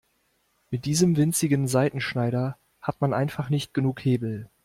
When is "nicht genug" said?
3.51-4.03